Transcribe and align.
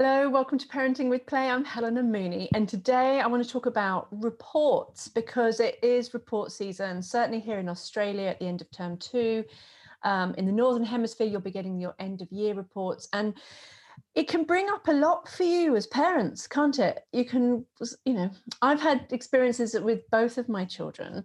Hello, 0.00 0.28
welcome 0.28 0.58
to 0.58 0.68
Parenting 0.68 1.10
with 1.10 1.26
Play. 1.26 1.50
I'm 1.50 1.64
Helena 1.64 2.04
Mooney, 2.04 2.48
and 2.54 2.68
today 2.68 3.18
I 3.20 3.26
want 3.26 3.42
to 3.42 3.50
talk 3.50 3.66
about 3.66 4.06
reports 4.12 5.08
because 5.08 5.58
it 5.58 5.76
is 5.82 6.14
report 6.14 6.52
season, 6.52 7.02
certainly 7.02 7.40
here 7.40 7.58
in 7.58 7.68
Australia 7.68 8.28
at 8.28 8.38
the 8.38 8.46
end 8.46 8.60
of 8.60 8.70
term 8.70 8.96
two. 8.98 9.44
Um, 10.04 10.34
in 10.38 10.46
the 10.46 10.52
Northern 10.52 10.84
Hemisphere, 10.84 11.26
you'll 11.26 11.40
be 11.40 11.50
getting 11.50 11.80
your 11.80 11.96
end 11.98 12.22
of 12.22 12.30
year 12.30 12.54
reports, 12.54 13.08
and 13.12 13.34
it 14.14 14.28
can 14.28 14.44
bring 14.44 14.68
up 14.68 14.86
a 14.86 14.92
lot 14.92 15.28
for 15.28 15.42
you 15.42 15.74
as 15.74 15.88
parents, 15.88 16.46
can't 16.46 16.78
it? 16.78 17.04
You 17.12 17.24
can, 17.24 17.66
you 18.04 18.14
know, 18.14 18.30
I've 18.62 18.80
had 18.80 19.08
experiences 19.10 19.74
with 19.80 20.08
both 20.12 20.38
of 20.38 20.48
my 20.48 20.64
children 20.64 21.24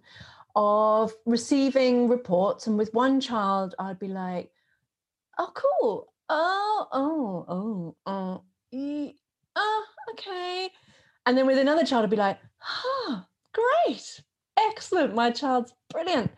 of 0.56 1.12
receiving 1.26 2.08
reports, 2.08 2.66
and 2.66 2.76
with 2.76 2.92
one 2.92 3.20
child, 3.20 3.76
I'd 3.78 4.00
be 4.00 4.08
like, 4.08 4.50
oh, 5.38 5.52
cool. 5.54 6.12
Oh, 6.28 6.88
oh, 6.90 7.44
oh, 7.46 7.96
oh 8.06 8.42
oh, 8.74 9.84
okay. 10.12 10.70
And 11.26 11.36
then 11.36 11.46
with 11.46 11.58
another 11.58 11.84
child, 11.84 12.04
I'd 12.04 12.10
be 12.10 12.16
like, 12.16 12.38
oh, 12.84 13.24
great, 13.54 14.22
excellent. 14.58 15.14
My 15.14 15.30
child's 15.30 15.72
brilliant. 15.90 16.30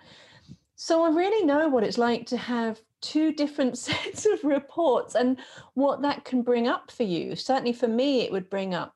So 0.76 1.04
I 1.04 1.10
really 1.10 1.44
know 1.44 1.68
what 1.68 1.84
it's 1.84 1.98
like 1.98 2.26
to 2.26 2.36
have 2.36 2.80
two 3.00 3.32
different 3.32 3.78
sets 3.78 4.26
of 4.26 4.44
reports 4.44 5.14
and 5.14 5.38
what 5.74 6.02
that 6.02 6.24
can 6.24 6.42
bring 6.42 6.68
up 6.68 6.90
for 6.90 7.02
you. 7.02 7.36
Certainly 7.36 7.74
for 7.74 7.88
me, 7.88 8.22
it 8.22 8.32
would 8.32 8.50
bring 8.50 8.74
up 8.74 8.94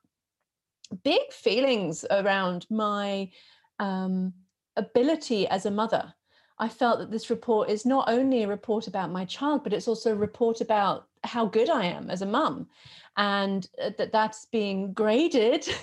big 1.05 1.33
feelings 1.33 2.05
around 2.11 2.67
my 2.71 3.31
um, 3.79 4.33
ability 4.77 5.47
as 5.49 5.67
a 5.67 5.71
mother. 5.71 6.13
I 6.61 6.69
felt 6.69 6.99
that 6.99 7.11
this 7.11 7.31
report 7.31 7.71
is 7.71 7.87
not 7.87 8.09
only 8.09 8.43
a 8.43 8.49
report 8.49 8.87
about 8.87 9.11
my 9.11 9.25
child, 9.25 9.65
but 9.65 9.73
it's 9.73 9.89
also 9.89 10.13
a 10.13 10.17
report 10.17 10.61
about 10.61 11.09
how 11.25 11.47
good 11.47 11.71
I 11.71 11.87
am 11.87 12.11
as 12.11 12.23
a 12.23 12.27
mum. 12.27 12.69
And 13.17 13.67
uh, 13.83 13.91
that 13.99 14.13
that's 14.13 14.45
being 14.47 14.93
graded. 14.93 15.67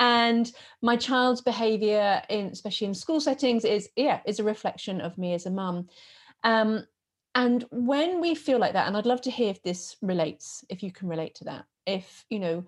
And 0.00 0.50
my 0.80 0.96
child's 0.96 1.40
behavior 1.40 2.22
in 2.28 2.46
especially 2.46 2.86
in 2.86 2.94
school 2.94 3.20
settings 3.20 3.64
is 3.64 3.88
yeah 3.96 4.20
is 4.24 4.38
a 4.38 4.44
reflection 4.44 5.00
of 5.00 5.18
me 5.18 5.34
as 5.34 5.46
a 5.46 5.50
mum. 5.50 5.88
Um, 6.44 6.86
and 7.34 7.64
when 7.70 8.20
we 8.20 8.34
feel 8.34 8.58
like 8.58 8.72
that 8.72 8.86
and 8.86 8.96
i'd 8.96 9.06
love 9.06 9.20
to 9.22 9.30
hear 9.30 9.50
if 9.50 9.62
this 9.62 9.96
relates 10.00 10.64
if 10.68 10.82
you 10.82 10.92
can 10.92 11.08
relate 11.08 11.34
to 11.36 11.44
that. 11.44 11.64
If 11.84 12.24
you 12.30 12.38
know 12.38 12.64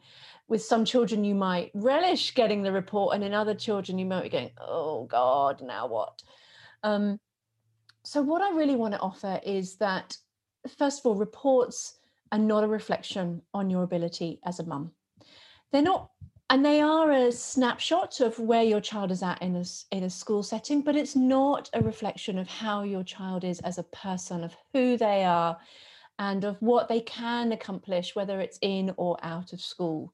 with 0.49 0.65
some 0.65 0.85
children 0.85 1.23
you 1.23 1.37
might 1.37 1.71
relish 1.75 2.35
getting 2.35 2.63
the 2.63 2.73
report 2.73 3.15
and 3.15 3.23
in 3.23 3.33
other 3.33 3.55
children 3.55 3.99
you 3.99 4.07
might 4.07 4.25
be 4.25 4.29
going 4.29 4.51
oh 4.61 5.05
god 5.05 5.63
now 5.63 5.87
what? 5.87 6.23
Um, 6.83 7.21
so 8.11 8.21
what 8.21 8.43
i 8.43 8.51
really 8.51 8.75
want 8.75 8.93
to 8.93 9.01
offer 9.01 9.41
is 9.45 9.77
that 9.77 10.17
first 10.79 11.01
of 11.01 11.07
all 11.07 11.15
reports 11.15 12.01
are 12.33 12.39
not 12.39 12.65
a 12.65 12.69
reflection 12.69 13.43
on 13.53 13.71
your 13.71 13.83
ability 13.83 14.41
as 14.45 14.61
a 14.61 14.65
mum. 14.65 14.93
They're 15.73 15.83
not, 15.83 16.11
and 16.49 16.65
they 16.65 16.81
are 16.81 17.11
a 17.11 17.33
snapshot 17.33 18.21
of 18.21 18.39
where 18.39 18.63
your 18.63 18.81
child 18.81 19.11
is 19.11 19.23
at 19.23 19.41
in 19.43 19.57
a, 19.57 19.65
in 19.91 20.05
a 20.05 20.11
school 20.11 20.43
setting, 20.43 20.83
but 20.83 20.97
it's 20.97 21.17
not 21.17 21.71
a 21.73 21.81
reflection 21.81 22.39
of 22.39 22.49
how 22.49 22.83
your 22.83 23.05
child 23.05 23.45
is 23.45 23.61
as 23.61 23.79
a 23.79 23.85
person, 23.85 24.45
of 24.45 24.57
who 24.73 24.97
they 24.97 25.25
are, 25.25 25.59
and 26.19 26.45
of 26.45 26.57
what 26.61 26.89
they 26.89 27.01
can 27.01 27.53
accomplish, 27.53 28.15
whether 28.15 28.41
it's 28.41 28.59
in 28.63 28.93
or 28.97 29.17
out 29.23 29.53
of 29.53 29.61
school. 29.61 30.13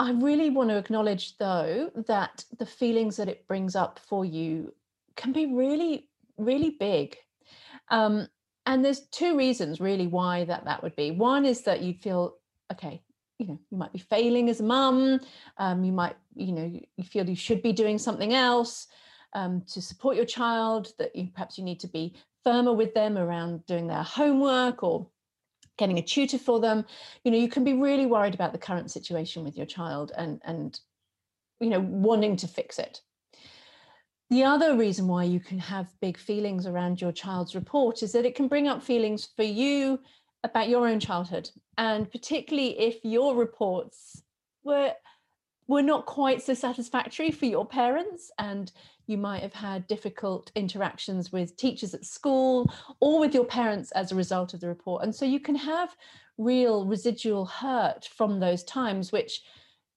I 0.00 0.12
really 0.12 0.50
want 0.50 0.70
to 0.70 0.76
acknowledge, 0.76 1.36
though, 1.38 1.90
that 2.06 2.44
the 2.58 2.66
feelings 2.66 3.16
that 3.16 3.28
it 3.28 3.48
brings 3.48 3.74
up 3.74 3.98
for 3.98 4.24
you 4.24 4.72
can 5.16 5.32
be 5.32 5.46
really, 5.46 6.07
really 6.38 6.76
big. 6.78 7.16
Um, 7.90 8.28
and 8.66 8.84
there's 8.84 9.08
two 9.08 9.36
reasons 9.36 9.80
really 9.80 10.06
why 10.06 10.44
that 10.44 10.64
that 10.64 10.82
would 10.82 10.96
be. 10.96 11.10
One 11.10 11.44
is 11.44 11.62
that 11.62 11.82
you 11.82 11.94
feel 11.94 12.36
okay 12.72 13.02
you 13.38 13.46
know 13.46 13.58
you 13.70 13.78
might 13.78 13.92
be 13.92 13.98
failing 13.98 14.48
as 14.48 14.60
a 14.60 14.64
mum 14.64 15.20
um, 15.58 15.84
you 15.84 15.92
might 15.92 16.16
you 16.34 16.52
know 16.52 16.64
you 16.96 17.04
feel 17.04 17.28
you 17.28 17.36
should 17.36 17.62
be 17.62 17.72
doing 17.72 17.96
something 17.96 18.34
else 18.34 18.88
um, 19.34 19.62
to 19.66 19.80
support 19.80 20.16
your 20.16 20.24
child 20.24 20.92
that 20.98 21.14
you 21.14 21.28
perhaps 21.32 21.58
you 21.58 21.64
need 21.64 21.80
to 21.80 21.86
be 21.86 22.14
firmer 22.44 22.72
with 22.72 22.94
them 22.94 23.18
around 23.18 23.64
doing 23.66 23.86
their 23.86 24.02
homework 24.02 24.82
or 24.82 25.06
getting 25.76 25.98
a 25.98 26.02
tutor 26.02 26.38
for 26.38 26.60
them. 26.60 26.84
You 27.24 27.30
know 27.30 27.38
you 27.38 27.48
can 27.48 27.64
be 27.64 27.74
really 27.74 28.06
worried 28.06 28.34
about 28.34 28.52
the 28.52 28.58
current 28.58 28.90
situation 28.90 29.44
with 29.44 29.56
your 29.56 29.66
child 29.66 30.12
and 30.16 30.40
and 30.44 30.78
you 31.60 31.70
know 31.70 31.80
wanting 31.80 32.36
to 32.36 32.48
fix 32.48 32.78
it 32.78 33.02
the 34.30 34.44
other 34.44 34.76
reason 34.76 35.08
why 35.08 35.24
you 35.24 35.40
can 35.40 35.58
have 35.58 35.88
big 36.00 36.18
feelings 36.18 36.66
around 36.66 37.00
your 37.00 37.12
child's 37.12 37.54
report 37.54 38.02
is 38.02 38.12
that 38.12 38.26
it 38.26 38.34
can 38.34 38.48
bring 38.48 38.68
up 38.68 38.82
feelings 38.82 39.28
for 39.36 39.42
you 39.42 39.98
about 40.44 40.68
your 40.68 40.86
own 40.86 41.00
childhood. 41.00 41.50
And 41.78 42.10
particularly 42.10 42.78
if 42.78 42.98
your 43.04 43.34
reports 43.34 44.22
were 44.64 44.92
were 45.66 45.82
not 45.82 46.06
quite 46.06 46.42
so 46.42 46.54
satisfactory 46.54 47.30
for 47.30 47.44
your 47.44 47.66
parents 47.66 48.30
and 48.38 48.72
you 49.06 49.18
might 49.18 49.42
have 49.42 49.52
had 49.52 49.86
difficult 49.86 50.50
interactions 50.54 51.30
with 51.30 51.56
teachers 51.56 51.92
at 51.92 52.06
school 52.06 52.72
or 53.00 53.20
with 53.20 53.34
your 53.34 53.44
parents 53.44 53.90
as 53.92 54.10
a 54.10 54.14
result 54.14 54.54
of 54.54 54.60
the 54.60 54.66
report 54.66 55.02
and 55.02 55.14
so 55.14 55.26
you 55.26 55.38
can 55.38 55.54
have 55.54 55.94
real 56.38 56.86
residual 56.86 57.44
hurt 57.44 58.08
from 58.16 58.40
those 58.40 58.64
times 58.64 59.12
which 59.12 59.42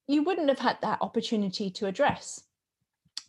you 0.07 0.23
wouldn't 0.23 0.49
have 0.49 0.59
had 0.59 0.77
that 0.81 0.97
opportunity 0.99 1.69
to 1.69 1.87
address 1.87 2.43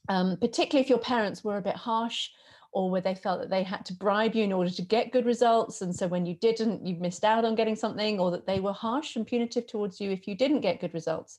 um, 0.08 0.36
particularly 0.40 0.84
if 0.84 0.90
your 0.90 0.98
parents 0.98 1.42
were 1.44 1.58
a 1.58 1.62
bit 1.62 1.76
harsh 1.76 2.30
or 2.72 2.90
where 2.90 3.02
they 3.02 3.14
felt 3.14 3.40
that 3.40 3.50
they 3.50 3.62
had 3.62 3.84
to 3.84 3.92
bribe 3.92 4.34
you 4.34 4.42
in 4.42 4.52
order 4.52 4.70
to 4.70 4.82
get 4.82 5.12
good 5.12 5.26
results. 5.26 5.82
And 5.82 5.94
so 5.94 6.06
when 6.06 6.24
you 6.24 6.34
didn't, 6.34 6.86
you 6.86 6.96
missed 6.96 7.24
out 7.24 7.44
on 7.44 7.54
getting 7.54 7.76
something, 7.76 8.18
or 8.18 8.30
that 8.30 8.46
they 8.46 8.60
were 8.60 8.72
harsh 8.72 9.16
and 9.16 9.26
punitive 9.26 9.66
towards 9.66 10.00
you 10.00 10.10
if 10.10 10.26
you 10.26 10.34
didn't 10.34 10.62
get 10.62 10.80
good 10.80 10.94
results. 10.94 11.38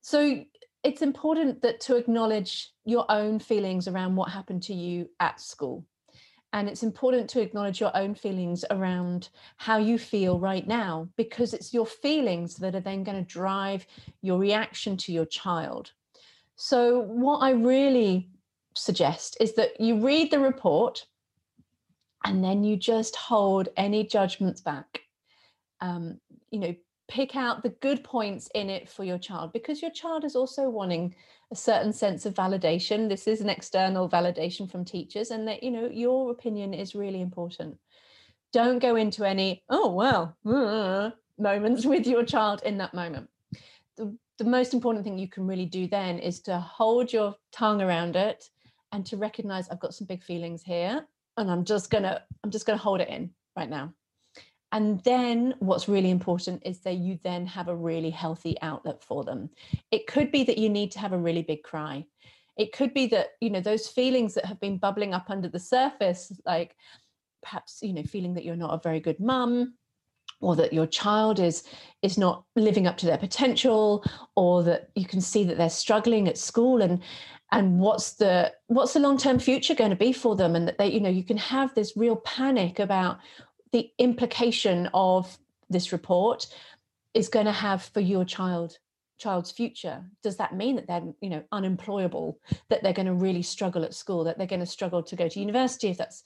So 0.00 0.44
it's 0.82 1.02
important 1.02 1.60
that 1.62 1.80
to 1.80 1.96
acknowledge 1.96 2.70
your 2.86 3.04
own 3.10 3.40
feelings 3.40 3.88
around 3.88 4.16
what 4.16 4.30
happened 4.30 4.62
to 4.64 4.74
you 4.74 5.10
at 5.20 5.38
school. 5.38 5.84
And 6.54 6.66
it's 6.66 6.82
important 6.82 7.28
to 7.30 7.42
acknowledge 7.42 7.78
your 7.78 7.94
own 7.94 8.14
feelings 8.14 8.64
around 8.70 9.28
how 9.58 9.76
you 9.76 9.98
feel 9.98 10.38
right 10.38 10.66
now, 10.66 11.08
because 11.18 11.52
it's 11.52 11.74
your 11.74 11.84
feelings 11.84 12.54
that 12.56 12.74
are 12.74 12.80
then 12.80 13.04
going 13.04 13.22
to 13.22 13.32
drive 13.32 13.86
your 14.22 14.38
reaction 14.38 14.96
to 14.98 15.12
your 15.12 15.26
child. 15.26 15.92
So, 16.60 16.98
what 16.98 17.38
I 17.38 17.50
really 17.50 18.30
suggest 18.74 19.36
is 19.40 19.54
that 19.54 19.80
you 19.80 20.04
read 20.04 20.32
the 20.32 20.40
report 20.40 21.06
and 22.24 22.42
then 22.42 22.64
you 22.64 22.76
just 22.76 23.14
hold 23.14 23.68
any 23.76 24.04
judgments 24.04 24.60
back. 24.60 25.02
Um, 25.80 26.18
you 26.50 26.58
know, 26.58 26.74
pick 27.06 27.36
out 27.36 27.62
the 27.62 27.68
good 27.68 28.02
points 28.02 28.48
in 28.56 28.70
it 28.70 28.88
for 28.88 29.04
your 29.04 29.18
child 29.18 29.52
because 29.52 29.80
your 29.80 29.92
child 29.92 30.24
is 30.24 30.34
also 30.34 30.68
wanting 30.68 31.14
a 31.52 31.54
certain 31.54 31.92
sense 31.92 32.26
of 32.26 32.34
validation. 32.34 33.08
This 33.08 33.28
is 33.28 33.40
an 33.40 33.48
external 33.48 34.08
validation 34.08 34.68
from 34.68 34.84
teachers, 34.84 35.30
and 35.30 35.46
that, 35.46 35.62
you 35.62 35.70
know, 35.70 35.88
your 35.88 36.32
opinion 36.32 36.74
is 36.74 36.92
really 36.92 37.20
important. 37.20 37.78
Don't 38.52 38.80
go 38.80 38.96
into 38.96 39.24
any, 39.24 39.62
oh, 39.70 39.92
well, 39.92 40.36
uh, 40.44 41.10
moments 41.38 41.86
with 41.92 42.04
your 42.04 42.24
child 42.24 42.62
in 42.64 42.78
that 42.78 42.94
moment. 42.94 43.30
The 44.38 44.44
most 44.44 44.72
important 44.72 45.04
thing 45.04 45.18
you 45.18 45.28
can 45.28 45.46
really 45.46 45.66
do 45.66 45.86
then 45.86 46.18
is 46.18 46.40
to 46.42 46.58
hold 46.58 47.12
your 47.12 47.34
tongue 47.52 47.82
around 47.82 48.16
it 48.16 48.48
and 48.92 49.04
to 49.06 49.16
recognize 49.16 49.68
I've 49.68 49.80
got 49.80 49.94
some 49.94 50.06
big 50.06 50.22
feelings 50.22 50.62
here 50.62 51.06
and 51.36 51.50
I'm 51.50 51.64
just 51.64 51.90
gonna 51.90 52.22
I'm 52.42 52.50
just 52.50 52.64
gonna 52.64 52.78
hold 52.78 53.00
it 53.00 53.08
in 53.08 53.30
right 53.56 53.68
now. 53.68 53.92
And 54.70 55.02
then 55.02 55.54
what's 55.60 55.88
really 55.88 56.10
important 56.10 56.62
is 56.64 56.80
that 56.80 56.96
you 56.96 57.18
then 57.24 57.46
have 57.46 57.68
a 57.68 57.76
really 57.76 58.10
healthy 58.10 58.56
outlet 58.60 59.02
for 59.02 59.24
them. 59.24 59.48
It 59.90 60.06
could 60.06 60.30
be 60.30 60.44
that 60.44 60.58
you 60.58 60.68
need 60.68 60.92
to 60.92 60.98
have 60.98 61.12
a 61.12 61.18
really 61.18 61.42
big 61.42 61.62
cry. 61.62 62.04
It 62.56 62.72
could 62.72 62.92
be 62.92 63.06
that, 63.06 63.28
you 63.40 63.50
know, 63.50 63.60
those 63.60 63.88
feelings 63.88 64.34
that 64.34 64.44
have 64.44 64.60
been 64.60 64.76
bubbling 64.76 65.14
up 65.14 65.30
under 65.30 65.48
the 65.48 65.58
surface, 65.58 66.32
like 66.44 66.76
perhaps, 67.42 67.78
you 67.80 67.94
know, 67.94 68.02
feeling 68.02 68.34
that 68.34 68.44
you're 68.44 68.56
not 68.56 68.74
a 68.74 68.80
very 68.82 69.00
good 69.00 69.20
mum, 69.20 69.74
or 70.40 70.56
that 70.56 70.72
your 70.72 70.86
child 70.86 71.40
is 71.40 71.64
is 72.02 72.16
not 72.16 72.44
living 72.54 72.86
up 72.86 72.96
to 72.96 73.06
their 73.06 73.18
potential 73.18 74.04
or 74.36 74.62
that 74.62 74.90
you 74.94 75.06
can 75.06 75.20
see 75.20 75.44
that 75.44 75.58
they're 75.58 75.70
struggling 75.70 76.28
at 76.28 76.38
school 76.38 76.82
and 76.82 77.02
and 77.50 77.78
what's 77.78 78.12
the 78.12 78.52
what's 78.66 78.92
the 78.92 79.00
long-term 79.00 79.38
future 79.38 79.74
going 79.74 79.90
to 79.90 79.96
be 79.96 80.12
for 80.12 80.36
them? 80.36 80.54
And 80.54 80.68
that 80.68 80.78
they 80.78 80.88
you 80.88 81.00
know 81.00 81.08
you 81.08 81.24
can 81.24 81.38
have 81.38 81.74
this 81.74 81.96
real 81.96 82.16
panic 82.16 82.78
about 82.78 83.18
the 83.72 83.90
implication 83.98 84.88
of 84.94 85.38
this 85.70 85.92
report 85.92 86.46
is 87.14 87.28
going 87.28 87.46
to 87.46 87.52
have 87.52 87.82
for 87.82 88.00
your 88.00 88.24
child 88.24 88.78
child's 89.18 89.50
future. 89.50 90.04
Does 90.22 90.36
that 90.36 90.54
mean 90.54 90.76
that 90.76 90.86
they're 90.86 91.02
you 91.20 91.30
know 91.30 91.42
unemployable 91.50 92.38
that 92.68 92.82
they're 92.82 92.92
going 92.92 93.06
to 93.06 93.14
really 93.14 93.42
struggle 93.42 93.84
at 93.84 93.94
school 93.94 94.24
that 94.24 94.38
they're 94.38 94.46
going 94.46 94.60
to 94.60 94.66
struggle 94.66 95.02
to 95.02 95.16
go 95.16 95.28
to 95.28 95.40
university 95.40 95.88
if 95.88 95.96
that's 95.96 96.24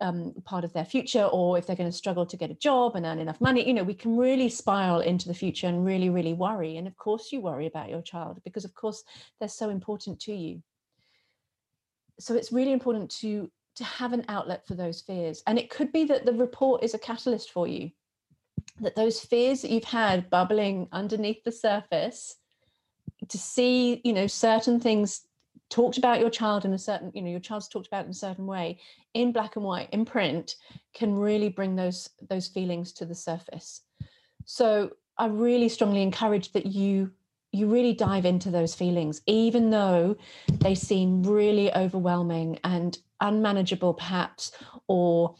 um, 0.00 0.34
part 0.44 0.64
of 0.64 0.72
their 0.72 0.84
future 0.84 1.24
or 1.24 1.58
if 1.58 1.66
they're 1.66 1.76
going 1.76 1.90
to 1.90 1.96
struggle 1.96 2.26
to 2.26 2.36
get 2.36 2.50
a 2.50 2.54
job 2.54 2.96
and 2.96 3.06
earn 3.06 3.18
enough 3.18 3.40
money 3.40 3.66
you 3.66 3.74
know 3.74 3.84
we 3.84 3.94
can 3.94 4.16
really 4.16 4.48
spiral 4.48 5.00
into 5.00 5.28
the 5.28 5.34
future 5.34 5.66
and 5.66 5.84
really 5.84 6.10
really 6.10 6.34
worry. 6.34 6.76
And 6.76 6.86
of 6.86 6.96
course 6.96 7.32
you 7.32 7.40
worry 7.40 7.66
about 7.66 7.90
your 7.90 8.02
child 8.02 8.40
because 8.44 8.64
of 8.64 8.74
course 8.74 9.02
they're 9.38 9.48
so 9.48 9.70
important 9.70 10.20
to 10.20 10.34
you. 10.34 10.62
So 12.20 12.34
it's 12.34 12.52
really 12.52 12.72
important 12.72 13.10
to 13.20 13.50
to 13.76 13.84
have 13.84 14.12
an 14.12 14.24
outlet 14.28 14.66
for 14.66 14.74
those 14.74 15.00
fears. 15.00 15.42
And 15.46 15.58
it 15.58 15.70
could 15.70 15.92
be 15.92 16.04
that 16.04 16.26
the 16.26 16.34
report 16.34 16.84
is 16.84 16.92
a 16.92 16.98
catalyst 16.98 17.50
for 17.50 17.66
you 17.66 17.90
that 18.80 18.96
those 18.96 19.20
fears 19.20 19.62
that 19.62 19.70
you've 19.70 19.84
had 19.84 20.30
bubbling 20.30 20.88
underneath 20.92 21.42
the 21.44 21.52
surface 21.52 22.36
to 23.28 23.38
see 23.38 24.00
you 24.04 24.12
know 24.12 24.26
certain 24.26 24.80
things 24.80 25.22
talked 25.72 25.96
about 25.96 26.20
your 26.20 26.28
child 26.28 26.66
in 26.66 26.74
a 26.74 26.78
certain 26.78 27.10
you 27.14 27.22
know 27.22 27.30
your 27.30 27.40
child's 27.40 27.66
talked 27.66 27.86
about 27.86 28.04
in 28.04 28.10
a 28.10 28.14
certain 28.14 28.46
way 28.46 28.78
in 29.14 29.32
black 29.32 29.56
and 29.56 29.64
white 29.64 29.88
in 29.90 30.04
print 30.04 30.56
can 30.92 31.16
really 31.16 31.48
bring 31.48 31.74
those 31.74 32.10
those 32.28 32.46
feelings 32.46 32.92
to 32.92 33.06
the 33.06 33.14
surface. 33.14 33.80
So 34.44 34.90
i 35.18 35.26
really 35.26 35.68
strongly 35.68 36.02
encourage 36.02 36.52
that 36.52 36.66
you 36.66 37.10
you 37.52 37.66
really 37.66 37.94
dive 37.94 38.24
into 38.24 38.50
those 38.50 38.74
feelings 38.74 39.22
even 39.26 39.70
though 39.70 40.16
they 40.60 40.74
seem 40.74 41.22
really 41.22 41.74
overwhelming 41.74 42.58
and 42.64 42.98
unmanageable 43.20 43.94
perhaps 43.94 44.52
or 44.88 45.34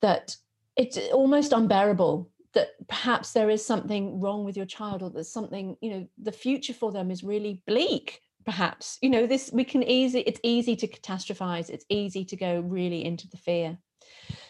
that 0.00 0.36
it's 0.76 0.98
almost 1.12 1.52
unbearable 1.52 2.30
that 2.52 2.68
perhaps 2.88 3.32
there 3.32 3.50
is 3.50 3.64
something 3.64 4.20
wrong 4.20 4.44
with 4.44 4.56
your 4.56 4.66
child 4.66 5.02
or 5.02 5.10
there's 5.10 5.32
something 5.32 5.76
you 5.80 5.90
know 5.90 6.06
the 6.22 6.32
future 6.32 6.74
for 6.74 6.92
them 6.92 7.10
is 7.10 7.24
really 7.24 7.62
bleak 7.66 8.20
perhaps 8.44 8.98
you 9.00 9.08
know 9.08 9.26
this 9.26 9.50
we 9.52 9.64
can 9.64 9.82
easy 9.82 10.20
it's 10.20 10.40
easy 10.42 10.76
to 10.76 10.86
catastrophize 10.86 11.70
it's 11.70 11.86
easy 11.88 12.24
to 12.24 12.36
go 12.36 12.60
really 12.60 13.04
into 13.04 13.28
the 13.28 13.36
fear. 13.36 13.78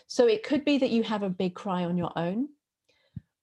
So 0.07 0.27
it 0.27 0.43
could 0.43 0.65
be 0.65 0.79
that 0.79 0.91
you 0.91 1.03
have 1.03 1.23
a 1.23 1.31
big 1.31 1.55
cry 1.55 1.85
on 1.85 1.97
your 1.97 2.13
own. 2.17 2.49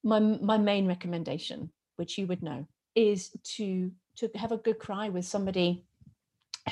My 0.04 0.20
my 0.20 0.58
main 0.58 0.88
recommendation 0.88 1.72
which 1.96 2.18
you 2.18 2.28
would 2.28 2.42
know 2.42 2.68
is 2.96 3.30
to 3.44 3.92
to 4.18 4.30
have 4.36 4.52
a 4.52 4.58
good 4.58 4.80
cry 4.80 5.10
with 5.10 5.26
somebody 5.26 5.86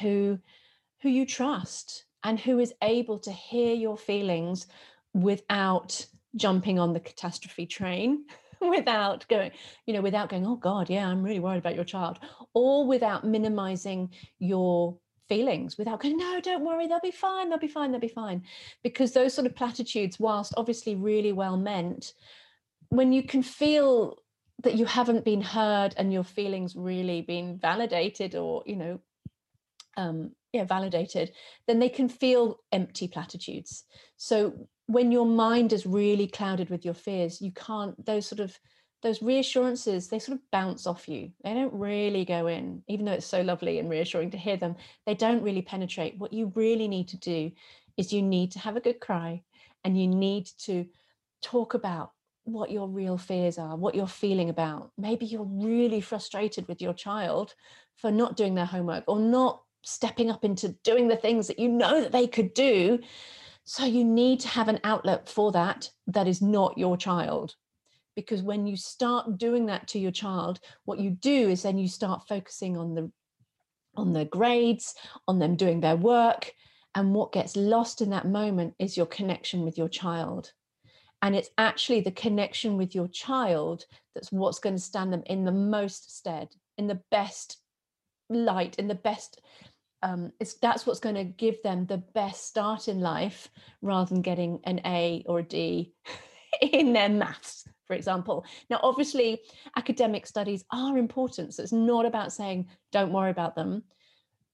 who 0.01 0.39
who 1.01 1.09
you 1.09 1.25
trust 1.25 2.05
and 2.23 2.39
who 2.39 2.59
is 2.59 2.73
able 2.81 3.19
to 3.19 3.31
hear 3.31 3.73
your 3.73 3.97
feelings 3.97 4.67
without 5.13 6.05
jumping 6.35 6.77
on 6.77 6.93
the 6.93 6.99
catastrophe 6.99 7.65
train 7.65 8.25
without 8.69 9.27
going 9.29 9.51
you 9.85 9.93
know 9.93 10.01
without 10.01 10.29
going 10.29 10.45
oh 10.45 10.55
god 10.55 10.89
yeah 10.89 11.07
i'm 11.07 11.23
really 11.23 11.39
worried 11.39 11.59
about 11.59 11.75
your 11.75 11.85
child 11.85 12.19
or 12.53 12.85
without 12.85 13.25
minimizing 13.25 14.09
your 14.39 14.97
feelings 15.29 15.77
without 15.77 16.01
going 16.01 16.17
no 16.17 16.41
don't 16.41 16.65
worry 16.65 16.87
they'll 16.87 16.99
be 16.99 17.11
fine 17.11 17.49
they'll 17.49 17.59
be 17.59 17.67
fine 17.67 17.91
they'll 17.91 18.01
be 18.01 18.07
fine. 18.07 18.43
Because 18.83 19.13
those 19.13 19.33
sort 19.33 19.47
of 19.47 19.55
platitudes 19.55 20.19
whilst 20.19 20.53
obviously 20.57 20.95
really 20.95 21.31
well 21.31 21.55
meant 21.55 22.13
when 22.89 23.13
you 23.13 23.23
can 23.23 23.43
feel 23.43 24.17
that 24.63 24.75
you 24.75 24.85
haven't 24.85 25.23
been 25.23 25.41
heard 25.41 25.93
and 25.95 26.11
your 26.11 26.23
feelings 26.23 26.75
really 26.75 27.21
been 27.21 27.57
validated 27.57 28.35
or 28.35 28.63
you 28.65 28.75
know 28.75 28.99
um 29.95 30.31
yeah 30.51 30.65
validated 30.65 31.31
then 31.67 31.79
they 31.79 31.89
can 31.89 32.09
feel 32.09 32.59
empty 32.71 33.07
platitudes. 33.07 33.85
So 34.17 34.67
when 34.89 35.11
your 35.11 35.25
mind 35.27 35.71
is 35.71 35.85
really 35.85 36.25
clouded 36.25 36.67
with 36.71 36.83
your 36.83 36.95
fears 36.95 37.39
you 37.39 37.51
can't 37.51 37.93
those 38.07 38.25
sort 38.25 38.39
of 38.39 38.59
those 39.03 39.21
reassurances 39.21 40.07
they 40.07 40.19
sort 40.19 40.37
of 40.37 40.51
bounce 40.51 40.85
off 40.85 41.07
you. 41.07 41.31
They 41.43 41.53
don't 41.53 41.73
really 41.73 42.25
go 42.25 42.47
in 42.47 42.83
even 42.87 43.05
though 43.05 43.13
it's 43.13 43.25
so 43.25 43.41
lovely 43.41 43.77
and 43.77 43.89
reassuring 43.89 44.31
to 44.31 44.37
hear 44.37 44.57
them 44.57 44.75
they 45.05 45.13
don't 45.13 45.43
really 45.43 45.61
penetrate. 45.61 46.17
What 46.17 46.33
you 46.33 46.51
really 46.55 46.87
need 46.87 47.07
to 47.09 47.17
do 47.17 47.51
is 47.97 48.11
you 48.11 48.23
need 48.23 48.51
to 48.53 48.59
have 48.59 48.75
a 48.77 48.81
good 48.81 48.99
cry 48.99 49.43
and 49.85 49.99
you 49.99 50.07
need 50.07 50.47
to 50.65 50.87
talk 51.43 51.75
about 51.75 52.11
what 52.45 52.71
your 52.71 52.87
real 52.87 53.17
fears 53.17 53.59
are 53.59 53.77
what 53.77 53.93
you're 53.93 54.07
feeling 54.07 54.49
about. 54.49 54.91
Maybe 54.97 55.27
you're 55.27 55.43
really 55.43 56.01
frustrated 56.01 56.67
with 56.67 56.81
your 56.81 56.93
child 56.93 57.53
for 57.95 58.09
not 58.09 58.35
doing 58.35 58.55
their 58.55 58.65
homework 58.65 59.03
or 59.07 59.19
not 59.19 59.61
stepping 59.83 60.31
up 60.31 60.43
into 60.43 60.69
doing 60.83 61.07
the 61.07 61.15
things 61.15 61.45
that 61.47 61.59
you 61.59 61.69
know 61.69 62.01
that 62.01 62.11
they 62.11 62.25
could 62.25 62.55
do 62.55 62.99
so 63.69 63.85
you 63.85 64.03
need 64.03 64.39
to 64.39 64.47
have 64.47 64.67
an 64.67 64.79
outlet 64.83 65.29
for 65.29 65.51
that 65.51 65.91
that 66.07 66.27
is 66.27 66.41
not 66.41 66.75
your 66.79 66.97
child. 66.97 67.53
Because 68.15 68.41
when 68.41 68.65
you 68.65 68.75
start 68.75 69.37
doing 69.37 69.67
that 69.67 69.87
to 69.89 69.99
your 69.99 70.09
child, 70.09 70.59
what 70.85 70.97
you 70.97 71.11
do 71.11 71.49
is 71.49 71.61
then 71.61 71.77
you 71.77 71.87
start 71.87 72.27
focusing 72.27 72.79
on 72.79 72.95
the 72.95 73.11
on 73.95 74.11
the 74.11 74.25
grades, 74.25 74.95
on 75.27 75.37
them 75.37 75.55
doing 75.55 75.81
their 75.81 75.95
work. 75.95 76.51
And 76.95 77.13
what 77.13 77.31
gets 77.31 77.55
lost 77.55 78.01
in 78.01 78.09
that 78.09 78.25
moment 78.25 78.73
is 78.79 78.97
your 78.97 79.05
connection 79.05 79.63
with 79.63 79.77
your 79.77 79.87
child. 79.87 80.51
And 81.21 81.35
it's 81.35 81.51
actually 81.59 82.01
the 82.01 82.09
connection 82.09 82.75
with 82.75 82.95
your 82.95 83.07
child 83.07 83.85
that's 84.15 84.31
what's 84.31 84.57
going 84.57 84.77
to 84.77 84.81
stand 84.81 85.13
them 85.13 85.21
in 85.27 85.45
the 85.45 85.51
most 85.51 86.17
stead, 86.17 86.47
in 86.79 86.87
the 86.87 87.01
best 87.11 87.57
light, 88.31 88.79
in 88.79 88.87
the 88.87 88.95
best 88.95 89.39
um, 90.01 90.31
it's 90.39 90.55
that's 90.55 90.85
what's 90.85 90.99
going 90.99 91.15
to 91.15 91.23
give 91.23 91.61
them 91.63 91.85
the 91.85 91.97
best 91.97 92.47
start 92.47 92.87
in 92.87 92.99
life 92.99 93.49
rather 93.81 94.09
than 94.09 94.21
getting 94.21 94.59
an 94.63 94.81
A 94.85 95.23
or 95.27 95.39
a 95.39 95.43
D 95.43 95.93
in 96.61 96.93
their 96.93 97.09
maths, 97.09 97.67
for 97.85 97.95
example. 97.95 98.45
Now, 98.69 98.79
obviously, 98.83 99.41
academic 99.75 100.25
studies 100.25 100.63
are 100.71 100.97
important. 100.97 101.53
So 101.53 101.63
it's 101.63 101.73
not 101.73 102.05
about 102.05 102.33
saying 102.33 102.67
don't 102.91 103.13
worry 103.13 103.31
about 103.31 103.55
them, 103.55 103.83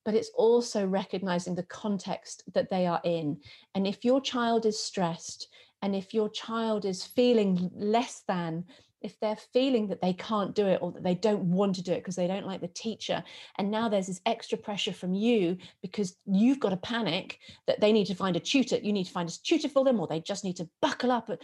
but 0.04 0.16
it's 0.16 0.32
also 0.36 0.86
recognizing 0.86 1.56
the 1.56 1.64
context 1.64 2.44
that 2.54 2.70
they 2.70 2.88
are 2.88 3.02
in. 3.04 3.40
And 3.76 3.86
if 3.86 4.04
your 4.04 4.22
child 4.22 4.66
is 4.66 4.80
stressed 4.80 5.48
and 5.82 5.96
if 5.96 6.14
your 6.14 6.30
child 6.30 6.86
is 6.86 7.04
feeling 7.04 7.70
less 7.76 8.24
than 8.28 8.66
if 9.06 9.20
they're 9.20 9.38
feeling 9.54 9.88
that 9.88 10.02
they 10.02 10.14
can't 10.14 10.56
do 10.56 10.66
it 10.66 10.80
or 10.82 10.92
that 10.92 11.04
they 11.04 11.16
don't 11.16 11.44
want 11.44 11.76
to 11.76 11.84
do 11.84 11.94
it 11.94 12.00
because 12.00 12.16
they 12.16 12.28
don't 12.28 12.46
like 12.46 12.62
the 12.62 12.68
teacher 12.70 13.24
and 13.58 13.72
now 13.72 13.88
there's 13.88 14.08
this 14.08 14.22
extra 14.26 14.58
pressure 14.58 14.94
from 14.94 15.14
you 15.14 15.58
because 15.82 16.18
you've 16.26 16.60
got 16.60 16.74
a 16.74 16.78
panic 16.78 17.40
that 17.68 17.80
they 17.80 17.94
need 17.94 18.08
to 18.08 18.16
find 18.16 18.36
a 18.36 18.40
tutor 18.40 18.78
you 18.78 18.92
need 18.92 19.06
to 19.06 19.12
find 19.12 19.30
a 19.30 19.44
tutor 19.44 19.70
for 19.70 19.86
them 19.86 20.00
or 20.00 20.08
they 20.08 20.20
just 20.20 20.44
need 20.44 20.56
to 20.58 20.68
buckle 20.82 21.12
up 21.12 21.30
and 21.30 21.40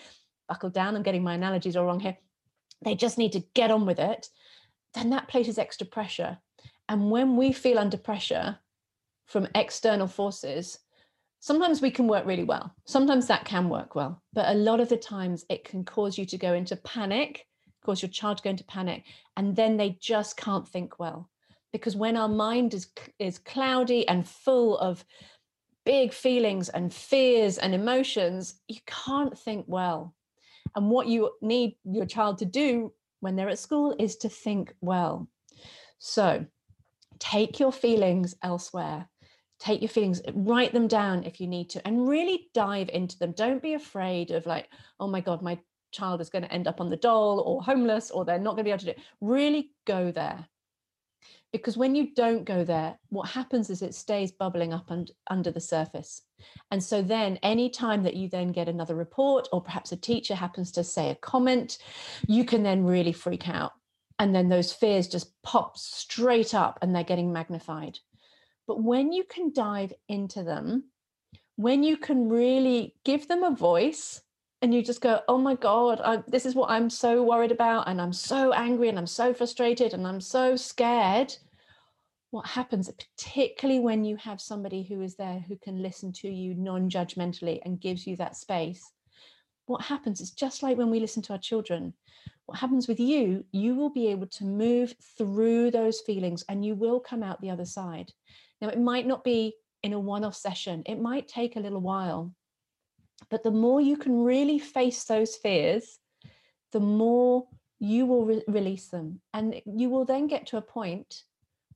buckle 0.50 0.70
down 0.70 0.96
i'm 0.96 1.04
getting 1.04 1.24
my 1.24 1.36
analogies 1.36 1.76
all 1.76 1.86
wrong 1.86 2.00
here 2.00 2.18
they 2.84 2.96
just 2.96 3.18
need 3.18 3.32
to 3.32 3.44
get 3.54 3.72
on 3.72 3.86
with 3.86 4.00
it 4.00 4.28
then 4.94 5.10
that 5.12 5.28
places 5.28 5.58
extra 5.58 5.88
pressure. 5.88 6.38
And 6.90 7.12
when 7.12 7.38
we 7.38 7.54
feel 7.54 7.80
under 7.80 7.98
pressure 7.98 8.58
from 9.28 9.48
external 9.56 10.08
forces 10.08 10.80
sometimes 11.40 11.82
we 11.82 11.90
can 11.90 12.08
work 12.08 12.26
really 12.26 12.44
well 12.44 12.76
sometimes 12.86 13.28
that 13.28 13.46
can 13.46 13.70
work 13.70 13.96
well 13.96 14.22
but 14.34 14.50
a 14.50 14.58
lot 14.58 14.82
of 14.82 14.90
the 14.90 14.98
times 14.98 15.46
it 15.50 15.64
can 15.64 15.86
cause 15.86 16.18
you 16.18 16.26
to 16.26 16.38
go 16.38 16.54
into 16.54 16.76
panic 16.76 17.48
cause 17.84 18.02
your 18.02 18.10
child 18.10 18.38
to 18.38 18.44
go 18.44 18.50
into 18.50 18.64
panic 18.66 19.04
and 19.38 19.56
then 19.56 19.78
they 19.78 19.98
just 20.00 20.38
can't 20.38 20.68
think 20.68 21.00
well. 21.00 21.30
Because 21.72 21.96
when 21.96 22.18
our 22.18 22.28
mind 22.28 22.74
is 22.74 22.88
is 23.20 23.40
cloudy 23.40 24.08
and 24.08 24.28
full 24.28 24.78
of 24.78 25.06
big 25.86 26.14
feelings 26.14 26.70
and 26.70 26.94
fears 26.94 27.58
and 27.58 27.74
emotions 27.74 28.62
you 28.68 28.80
can't 28.86 29.38
think 29.38 29.66
well. 29.68 30.16
And 30.76 30.90
what 30.90 31.08
you 31.08 31.32
need 31.42 31.76
your 31.84 32.06
child 32.06 32.38
to 32.40 32.46
do 32.46 32.94
when 33.20 33.36
they're 33.36 33.50
at 33.50 33.60
school 33.60 33.96
is 34.00 34.18
to 34.18 34.30
think 34.30 34.74
well. 34.82 35.28
So 35.98 36.46
take 37.20 37.60
your 37.60 37.72
feelings 37.72 38.36
elsewhere. 38.44 39.08
Take 39.60 39.82
your 39.82 39.90
feelings 39.90 40.22
write 40.34 40.74
them 40.74 40.88
down 40.88 41.24
if 41.24 41.40
you 41.40 41.48
need 41.48 41.70
to 41.72 41.88
and 41.88 42.08
really 42.08 42.50
dive 42.54 42.90
into 42.90 43.18
them. 43.18 43.32
Don't 43.32 43.62
be 43.62 43.76
afraid 43.76 44.32
of 44.32 44.46
like 44.46 44.68
oh 45.00 45.08
my 45.08 45.22
god 45.22 45.42
my 45.42 45.58
child 45.92 46.22
is 46.22 46.30
going 46.30 46.44
to 46.44 46.52
end 46.52 46.68
up 46.68 46.82
on 46.82 46.90
the 46.90 46.98
dole 46.98 47.40
or 47.42 47.62
homeless 47.62 48.12
or 48.12 48.26
they're 48.26 48.40
not 48.40 48.52
going 48.52 48.64
to 48.64 48.64
be 48.64 48.70
able 48.72 48.80
to 48.80 48.86
do 48.86 48.92
it. 48.92 49.00
Really 49.20 49.72
go 49.86 50.12
there. 50.12 50.48
Because 51.52 51.76
when 51.76 51.96
you 51.96 52.14
don't 52.16 52.46
go 52.46 52.64
there 52.64 52.98
what 53.10 53.30
happens 53.30 53.70
is 53.70 53.82
it 53.82 53.94
stays 53.94 54.32
bubbling 54.32 54.74
up 54.74 54.90
and 54.90 55.12
under 55.30 55.52
the 55.52 55.60
surface. 55.60 56.22
And 56.72 56.84
so 56.84 57.02
then 57.02 57.38
any 57.44 57.70
time 57.70 58.04
that 58.04 58.16
you 58.16 58.30
then 58.30 58.52
get 58.52 58.70
another 58.70 58.96
report 58.96 59.48
or 59.52 59.62
perhaps 59.62 59.92
a 59.92 59.98
teacher 59.98 60.36
happens 60.36 60.72
to 60.74 60.84
say 60.84 61.10
a 61.10 61.16
comment 61.16 61.78
you 62.28 62.46
can 62.46 62.64
then 62.64 62.86
really 62.86 63.14
freak 63.14 63.50
out. 63.50 63.74
And 64.18 64.36
then 64.36 64.50
those 64.50 64.72
fears 64.72 65.08
just 65.08 65.34
pop 65.42 65.78
straight 65.78 66.54
up 66.54 66.80
and 66.82 66.96
they're 66.96 67.04
getting 67.04 67.34
magnified. 67.34 68.00
But 68.68 68.82
when 68.82 69.12
you 69.12 69.24
can 69.24 69.52
dive 69.52 69.94
into 70.08 70.44
them, 70.44 70.86
when 71.56 71.84
you 71.84 71.98
can 71.98 72.30
really 72.30 72.96
give 73.04 73.28
them 73.28 73.44
a 73.44 73.56
voice 73.56 74.22
and 74.62 74.74
you 74.74 74.84
just 74.84 75.02
go, 75.02 75.22
oh 75.28 75.38
my 75.38 75.56
God, 75.56 76.02
I, 76.04 76.24
this 76.28 76.46
is 76.46 76.54
what 76.54 76.70
I'm 76.70 76.90
so 76.90 77.24
worried 77.24 77.52
about. 77.52 77.88
And 77.88 78.00
I'm 78.00 78.14
so 78.14 78.54
angry 78.54 78.90
and 78.90 78.98
I'm 78.98 79.08
so 79.08 79.34
frustrated 79.34 79.94
and 79.94 80.06
I'm 80.06 80.22
so 80.22 80.56
scared. 80.56 81.36
What 82.30 82.46
happens, 82.46 82.90
particularly 82.90 83.80
when 83.80 84.06
you 84.06 84.18
have 84.18 84.40
somebody 84.40 84.84
who 84.84 85.02
is 85.02 85.16
there 85.16 85.44
who 85.48 85.58
can 85.58 85.82
listen 85.82 86.14
to 86.14 86.30
you 86.30 86.54
non 86.54 86.90
judgmentally 86.90 87.60
and 87.66 87.82
gives 87.82 88.06
you 88.06 88.16
that 88.18 88.38
space? 88.38 88.92
What 89.66 89.82
happens 89.82 90.22
is 90.22 90.32
just 90.32 90.62
like 90.62 90.78
when 90.78 90.92
we 90.92 91.00
listen 91.00 91.24
to 91.24 91.34
our 91.34 91.40
children, 91.40 91.94
what 92.46 92.60
happens 92.60 92.88
with 92.88 93.00
you, 93.00 93.46
you 93.52 93.76
will 93.76 93.90
be 93.90 94.08
able 94.08 94.28
to 94.28 94.46
move 94.46 94.94
through 95.18 95.72
those 95.72 96.02
feelings 96.02 96.44
and 96.50 96.64
you 96.64 96.76
will 96.76 97.00
come 97.00 97.24
out 97.24 97.42
the 97.42 97.50
other 97.50 97.66
side. 97.66 98.12
Now, 98.62 98.70
it 98.70 98.80
might 98.80 99.08
not 99.08 99.24
be 99.24 99.56
in 99.82 99.94
a 99.94 100.00
one 100.00 100.24
off 100.24 100.36
session, 100.36 100.84
it 100.86 101.02
might 101.02 101.28
take 101.28 101.56
a 101.56 101.60
little 101.60 101.82
while. 101.82 102.32
But 103.30 103.44
the 103.44 103.52
more 103.52 103.82
you 103.82 103.98
can 103.98 104.24
really 104.24 104.60
face 104.60 105.04
those 105.06 105.36
fears, 105.36 106.00
the 106.72 106.80
more 106.80 107.48
you 107.80 108.06
will 108.06 108.26
re- 108.26 108.44
release 108.48 108.88
them. 108.88 109.22
And 109.34 109.62
you 109.66 109.90
will 109.90 110.06
then 110.06 110.28
get 110.28 110.48
to 110.48 110.58
a 110.58 110.62
point 110.62 111.24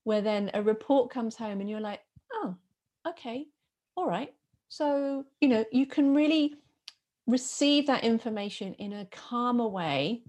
where 0.03 0.21
then 0.21 0.51
a 0.53 0.61
report 0.61 1.11
comes 1.11 1.35
home 1.35 1.61
and 1.61 1.69
you're 1.69 1.79
like, 1.79 2.01
oh, 2.33 2.55
okay, 3.07 3.45
all 3.95 4.07
right. 4.07 4.33
So, 4.69 5.25
you 5.41 5.47
know, 5.47 5.65
you 5.71 5.85
can 5.85 6.13
really 6.13 6.55
receive 7.27 7.87
that 7.87 8.03
information 8.03 8.73
in 8.75 8.93
a 8.93 9.05
calmer 9.05 9.67
way 9.67 10.21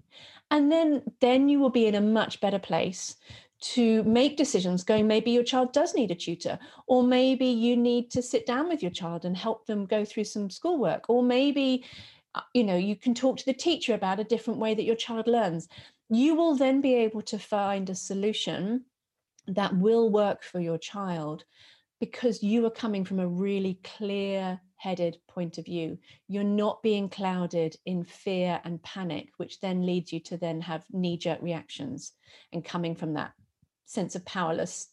and 0.49 0.71
then 0.71 1.03
then 1.19 1.49
you 1.49 1.59
will 1.59 1.69
be 1.69 1.85
in 1.85 1.95
a 1.95 2.01
much 2.01 2.39
better 2.41 2.59
place 2.59 3.15
to 3.59 4.03
make 4.03 4.37
decisions 4.37 4.83
going 4.83 5.07
maybe 5.07 5.31
your 5.31 5.43
child 5.43 5.73
does 5.73 5.95
need 5.95 6.11
a 6.11 6.15
tutor 6.15 6.59
or 6.85 7.01
maybe 7.03 7.47
you 7.47 7.75
need 7.75 8.11
to 8.11 8.21
sit 8.21 8.45
down 8.45 8.69
with 8.69 8.83
your 8.83 8.91
child 8.91 9.25
and 9.25 9.35
help 9.35 9.65
them 9.65 9.85
go 9.85 10.05
through 10.05 10.23
some 10.23 10.49
schoolwork 10.49 11.09
or 11.09 11.23
maybe 11.23 11.83
uh, 12.35 12.41
you 12.53 12.63
know 12.63 12.75
you 12.75 12.95
can 12.95 13.15
talk 13.15 13.37
to 13.37 13.45
the 13.45 13.53
teacher 13.53 13.95
about 13.95 14.19
a 14.19 14.23
different 14.23 14.59
way 14.59 14.73
that 14.75 14.83
your 14.83 14.95
child 14.95 15.27
learns. 15.27 15.67
You 16.09 16.35
will 16.35 16.55
then 16.55 16.81
be 16.81 16.95
able 16.95 17.21
to 17.23 17.39
find 17.39 17.89
a 17.89 17.95
solution 17.95 18.85
that 19.47 19.75
will 19.75 20.09
work 20.09 20.43
for 20.43 20.59
your 20.59 20.77
child 20.77 21.43
because 21.99 22.43
you 22.43 22.65
are 22.65 22.71
coming 22.71 23.03
from 23.03 23.19
a 23.19 23.27
really 23.27 23.79
clear 23.83 24.59
headed 24.75 25.17
point 25.27 25.57
of 25.57 25.65
view. 25.65 25.97
You're 26.27 26.43
not 26.43 26.83
being 26.83 27.09
clouded 27.09 27.75
in 27.85 28.03
fear 28.03 28.61
and 28.63 28.81
panic 28.83 29.29
which 29.37 29.59
then 29.59 29.85
leads 29.85 30.13
you 30.13 30.19
to 30.21 30.37
then 30.37 30.61
have 30.61 30.85
knee 30.91 31.17
jerk 31.17 31.41
reactions 31.41 32.13
and 32.53 32.63
coming 32.63 32.95
from 32.95 33.13
that 33.15 33.33
sense 33.87 34.15
of 34.15 34.23
powerless 34.25 34.89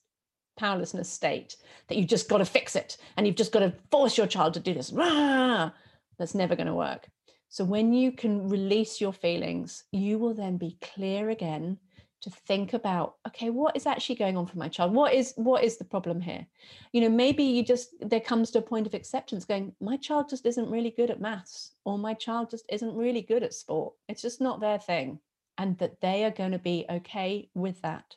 powerlessness 0.56 1.10
state 1.10 1.56
that 1.88 1.96
you've 1.96 2.08
just 2.08 2.28
got 2.28 2.38
to 2.38 2.44
fix 2.44 2.76
it 2.76 2.96
and 3.16 3.26
you've 3.26 3.36
just 3.36 3.52
got 3.52 3.58
to 3.58 3.74
force 3.90 4.16
your 4.16 4.26
child 4.26 4.54
to 4.54 4.60
do 4.60 4.72
this. 4.72 4.92
Rah! 4.92 5.70
that's 6.16 6.34
never 6.34 6.54
going 6.54 6.68
to 6.68 6.74
work. 6.74 7.08
So 7.48 7.64
when 7.64 7.92
you 7.92 8.12
can 8.12 8.48
release 8.48 9.00
your 9.00 9.12
feelings 9.12 9.84
you 9.90 10.18
will 10.18 10.32
then 10.32 10.56
be 10.56 10.78
clear 10.80 11.30
again 11.30 11.78
to 12.22 12.30
think 12.30 12.72
about 12.72 13.16
okay 13.26 13.50
what 13.50 13.76
is 13.76 13.84
actually 13.84 14.14
going 14.14 14.36
on 14.36 14.46
for 14.46 14.56
my 14.56 14.68
child? 14.68 14.94
What 14.94 15.12
is 15.12 15.34
what 15.36 15.64
is 15.64 15.76
the 15.76 15.84
problem 15.84 16.20
here? 16.20 16.46
You 16.92 17.00
know 17.00 17.10
maybe 17.10 17.42
you 17.42 17.64
just 17.64 17.88
there 18.00 18.20
comes 18.20 18.50
to 18.52 18.60
a 18.60 18.62
point 18.62 18.86
of 18.86 18.94
acceptance 18.94 19.44
going 19.44 19.74
my 19.80 19.96
child 19.96 20.30
just 20.30 20.46
isn't 20.46 20.70
really 20.70 20.90
good 20.90 21.10
at 21.10 21.20
maths 21.20 21.72
or 21.84 21.98
my 21.98 22.14
child 22.14 22.50
just 22.50 22.64
isn't 22.70 22.96
really 22.96 23.22
good 23.22 23.42
at 23.42 23.52
sport. 23.52 23.94
It's 24.08 24.22
just 24.22 24.40
not 24.40 24.60
their 24.60 24.78
thing. 24.78 25.18
And 25.58 25.78
that 25.78 26.00
they 26.00 26.24
are 26.24 26.30
going 26.30 26.52
to 26.52 26.58
be 26.58 26.84
okay 26.90 27.48
with 27.54 27.80
that 27.82 28.16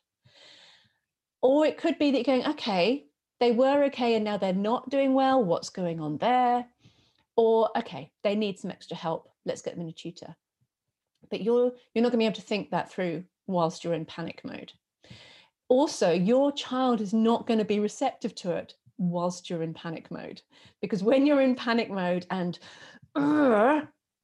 or 1.42 1.66
it 1.66 1.78
could 1.78 1.98
be 2.00 2.12
that 2.12 2.18
you're 2.18 2.38
going, 2.38 2.48
okay, 2.48 3.06
they 3.40 3.52
were 3.52 3.86
okay 3.86 4.16
and 4.16 4.26
now 4.26 4.38
they're 4.38 4.54
not 4.54 4.90
doing 4.90 5.14
well. 5.14 5.44
What's 5.44 5.70
going 5.70 6.00
on 6.00 6.18
there? 6.18 6.66
Or 7.36 7.70
okay, 7.78 8.12
they 8.24 8.36
need 8.36 8.60
some 8.60 8.72
extra 8.72 8.98
help. 8.98 9.30
Let's 9.46 9.62
get 9.62 9.76
them 9.76 9.84
in 9.84 9.90
a 9.90 9.94
tutor. 9.94 10.36
But 11.30 11.42
you're 11.42 11.72
you're 11.94 12.02
not 12.02 12.12
going 12.12 12.14
to 12.14 12.18
be 12.18 12.26
able 12.26 12.36
to 12.36 12.42
think 12.42 12.72
that 12.72 12.92
through 12.92 13.26
whilst 13.46 13.84
you're 13.84 13.94
in 13.94 14.06
panic 14.06 14.42
mode. 14.44 14.72
Also, 15.70 16.12
your 16.12 16.52
child 16.52 17.02
is 17.02 17.14
not 17.14 17.46
going 17.46 17.60
to 17.60 17.66
be 17.66 17.80
receptive 17.80 18.34
to 18.36 18.52
it 18.52 18.74
whilst 18.98 19.50
you're 19.50 19.64
in 19.64 19.74
panic 19.74 20.10
mode. 20.10 20.42
Because 20.82 21.04
when 21.04 21.26
you're 21.26 21.42
in 21.42 21.56
panic 21.56 21.90
mode 21.90 22.26
and 22.32 22.58
uh, 23.16 23.82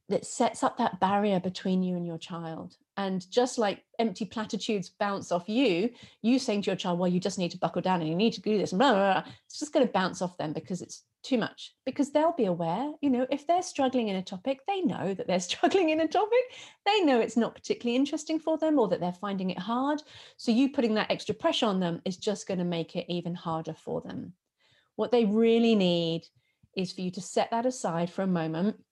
it 0.10 0.26
sets 0.26 0.64
up 0.64 0.78
that 0.78 1.00
barrier 1.00 1.40
between 1.40 1.84
you 1.84 1.96
and 1.96 2.06
your 2.06 2.18
child. 2.18 2.78
And 2.96 3.30
just 3.32 3.58
like 3.58 3.84
empty 3.98 4.26
platitudes 4.26 4.90
bounce 4.90 5.32
off 5.32 5.50
you, 5.50 5.90
you 6.22 6.38
saying 6.38 6.62
to 6.64 6.68
your 6.68 6.76
child, 6.76 7.00
well, 7.00 7.10
you 7.10 7.20
just 7.20 7.40
need 7.40 7.52
to 7.52 7.58
buckle 7.58 7.82
down 7.82 8.02
and 8.02 8.10
you 8.10 8.16
need 8.16 8.34
to 8.34 8.42
do 8.42 8.58
this, 8.58 8.72
blah, 8.72 8.94
blah, 8.94 9.14
blah. 9.22 9.34
it's 9.46 9.60
just 9.60 9.74
going 9.74 9.86
to 9.86 9.92
bounce 9.92 10.22
off 10.22 10.38
them 10.38 10.54
because 10.54 10.82
it's 10.82 11.04
too 11.24 11.40
much. 11.40 11.74
Because 11.86 12.12
they'll 12.12 12.34
be 12.34 12.46
aware, 12.46 12.92
you 13.02 13.10
know, 13.10 13.26
if 13.32 13.48
they're 13.48 13.64
struggling 13.64 14.10
in 14.10 14.18
a 14.18 14.22
topic, 14.22 14.60
they 14.68 14.82
know 14.82 15.14
that 15.16 15.26
they're 15.26 15.40
struggling 15.52 15.90
in 15.90 16.02
a 16.02 16.08
topic. 16.08 16.44
They 16.86 17.02
know 17.02 17.20
it's 17.20 17.38
not 17.38 17.56
particularly 17.56 17.96
interesting 17.96 18.40
for 18.40 18.60
them 18.60 18.78
or 18.78 18.88
that 18.90 19.00
they're 19.00 19.12
finding 19.12 19.50
it 19.50 19.60
hard. 19.60 20.04
So 20.38 20.52
you 20.52 20.70
putting 20.70 20.94
that 20.96 21.10
extra 21.10 21.34
pressure 21.34 21.66
on 21.66 21.80
them 21.80 22.02
is 22.06 22.18
just 22.18 22.48
going 22.48 22.60
to 22.60 22.66
make 22.66 22.96
it 22.96 23.12
even 23.12 23.34
harder 23.34 23.74
for 23.74 24.02
them. 24.02 24.34
What 24.98 25.12
they 25.12 25.26
really 25.26 25.74
need 25.74 26.28
is 26.76 26.92
for 26.92 27.02
you 27.02 27.10
to 27.12 27.22
set 27.22 27.50
that 27.52 27.66
aside 27.66 28.12
for 28.12 28.22
a 28.22 28.28
moment. 28.28 28.84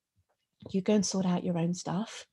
You 0.71 0.81
go 0.81 0.93
and 0.93 1.05
sort 1.05 1.27
out 1.27 1.43
your 1.43 1.59
own 1.59 1.75
stuff 1.75 2.25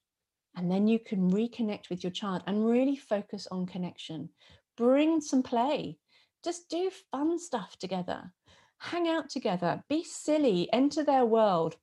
and 0.59 0.69
then 0.69 0.88
you 0.88 0.99
can 0.99 1.31
reconnect 1.31 1.88
with 1.88 2.03
your 2.03 2.11
child 2.11 2.43
and 2.49 2.69
really 2.69 2.97
focus 2.97 3.47
on 3.49 3.65
connection. 3.65 4.29
Bring 4.77 5.21
some 5.21 5.45
play. 5.45 5.99
Just 6.43 6.69
do 6.69 6.91
fun 7.12 7.38
stuff 7.38 7.79
together. 7.79 8.33
Hang 8.79 9.07
out 9.07 9.31
together. 9.31 9.85
Be 9.88 10.03
silly. 10.03 10.69
Enter 10.73 11.05
their 11.05 11.25
world. 11.25 11.77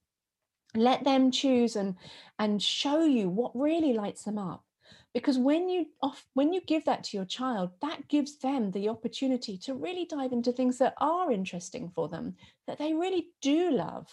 Let 0.76 1.06
them 1.06 1.32
choose 1.32 1.78
and, 1.78 1.96
and 2.38 2.62
show 2.62 3.06
you 3.06 3.30
what 3.30 3.58
really 3.58 3.94
lights 3.94 4.24
them 4.24 4.38
up 4.38 4.66
because 5.14 5.38
when 5.38 5.70
you 5.70 5.86
off 6.02 6.26
when 6.34 6.52
you 6.52 6.60
give 6.68 6.84
that 6.86 7.06
to 7.06 7.18
your 7.18 7.26
child 7.26 7.72
that 7.82 8.08
gives 8.10 8.38
them 8.40 8.70
the 8.72 8.90
opportunity 8.90 9.58
to 9.58 9.74
really 9.74 10.06
dive 10.06 10.34
into 10.34 10.52
things 10.52 10.78
that 10.78 10.94
are 11.00 11.32
interesting 11.32 11.90
for 11.96 12.10
them 12.10 12.36
that 12.68 12.78
they 12.78 12.94
really 12.94 13.30
do 13.42 13.72
love 13.72 14.08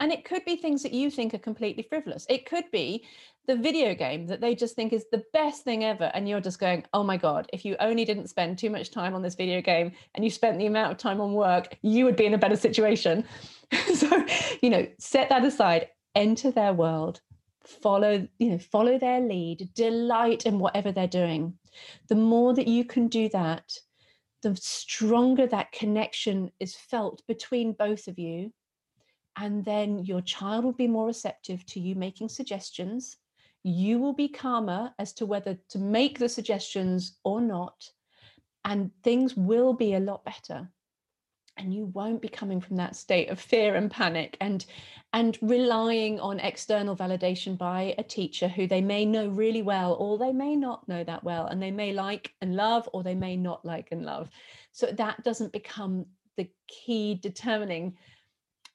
and 0.00 0.12
it 0.12 0.24
could 0.24 0.44
be 0.44 0.56
things 0.56 0.82
that 0.82 0.92
you 0.92 1.10
think 1.10 1.34
are 1.34 1.38
completely 1.38 1.82
frivolous. 1.82 2.26
It 2.28 2.46
could 2.46 2.70
be 2.70 3.04
the 3.46 3.56
video 3.56 3.94
game 3.94 4.26
that 4.26 4.40
they 4.40 4.54
just 4.54 4.76
think 4.76 4.92
is 4.92 5.06
the 5.10 5.24
best 5.32 5.64
thing 5.64 5.84
ever. 5.84 6.10
And 6.14 6.28
you're 6.28 6.40
just 6.40 6.60
going, 6.60 6.84
oh 6.92 7.02
my 7.02 7.16
God, 7.16 7.48
if 7.52 7.64
you 7.64 7.76
only 7.80 8.04
didn't 8.04 8.28
spend 8.28 8.58
too 8.58 8.70
much 8.70 8.90
time 8.90 9.14
on 9.14 9.22
this 9.22 9.34
video 9.34 9.60
game 9.60 9.92
and 10.14 10.24
you 10.24 10.30
spent 10.30 10.58
the 10.58 10.66
amount 10.66 10.92
of 10.92 10.98
time 10.98 11.20
on 11.20 11.32
work, 11.32 11.76
you 11.82 12.04
would 12.04 12.14
be 12.14 12.26
in 12.26 12.34
a 12.34 12.38
better 12.38 12.56
situation. 12.56 13.24
so, 13.94 14.24
you 14.62 14.70
know, 14.70 14.86
set 14.98 15.30
that 15.30 15.44
aside, 15.44 15.88
enter 16.14 16.50
their 16.50 16.72
world, 16.72 17.20
follow, 17.64 18.28
you 18.38 18.50
know, 18.50 18.58
follow 18.58 18.98
their 18.98 19.20
lead, 19.20 19.68
delight 19.74 20.46
in 20.46 20.58
whatever 20.58 20.92
they're 20.92 21.08
doing. 21.08 21.54
The 22.08 22.14
more 22.14 22.54
that 22.54 22.68
you 22.68 22.84
can 22.84 23.08
do 23.08 23.28
that, 23.30 23.64
the 24.42 24.54
stronger 24.56 25.46
that 25.48 25.72
connection 25.72 26.52
is 26.60 26.76
felt 26.76 27.22
between 27.26 27.72
both 27.72 28.06
of 28.06 28.18
you 28.18 28.52
and 29.40 29.64
then 29.64 30.04
your 30.04 30.20
child 30.20 30.64
will 30.64 30.72
be 30.72 30.88
more 30.88 31.06
receptive 31.06 31.64
to 31.66 31.80
you 31.80 31.94
making 31.94 32.28
suggestions. 32.28 33.16
You 33.62 33.98
will 33.98 34.12
be 34.12 34.28
calmer 34.28 34.92
as 34.98 35.12
to 35.14 35.26
whether 35.26 35.56
to 35.70 35.78
make 35.78 36.18
the 36.18 36.28
suggestions 36.28 37.18
or 37.24 37.40
not. 37.40 37.88
And 38.64 38.90
things 39.04 39.36
will 39.36 39.72
be 39.72 39.94
a 39.94 40.00
lot 40.00 40.24
better. 40.24 40.68
And 41.56 41.72
you 41.72 41.86
won't 41.86 42.22
be 42.22 42.28
coming 42.28 42.60
from 42.60 42.76
that 42.76 42.96
state 42.96 43.30
of 43.30 43.40
fear 43.40 43.74
and 43.74 43.90
panic 43.90 44.36
and, 44.40 44.64
and 45.12 45.38
relying 45.40 46.20
on 46.20 46.40
external 46.40 46.96
validation 46.96 47.56
by 47.56 47.94
a 47.98 48.02
teacher 48.02 48.48
who 48.48 48.66
they 48.66 48.80
may 48.80 49.04
know 49.04 49.28
really 49.28 49.62
well, 49.62 49.94
or 49.94 50.18
they 50.18 50.32
may 50.32 50.54
not 50.54 50.88
know 50.88 51.02
that 51.04 51.24
well, 51.24 51.46
and 51.46 51.62
they 51.62 51.72
may 51.72 51.92
like 51.92 52.32
and 52.40 52.54
love, 52.54 52.88
or 52.92 53.02
they 53.02 53.14
may 53.14 53.36
not 53.36 53.64
like 53.64 53.88
and 53.90 54.04
love. 54.04 54.28
So 54.72 54.86
that 54.86 55.22
doesn't 55.24 55.52
become 55.52 56.06
the 56.36 56.48
key 56.68 57.14
determining 57.14 57.96